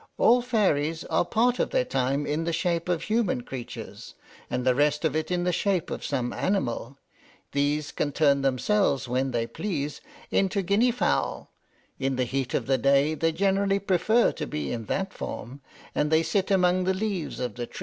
[0.17, 4.15] "All fairies are part of their time in the shape of human creatures,
[4.49, 6.97] and the rest of it in the shape of some animal.
[7.51, 10.01] These can turn themselves, when they please,
[10.31, 11.51] into Guinea fowl.
[11.99, 15.61] In the heat of the day they generally prefer to be in that form,
[15.93, 17.79] and they sit among the leaves of the trees.